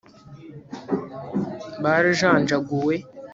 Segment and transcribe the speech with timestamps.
[1.83, 2.95] barajanjaguwe